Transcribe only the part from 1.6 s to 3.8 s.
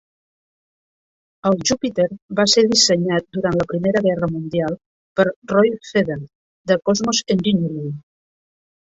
Júpiter va ser dissenyat durant la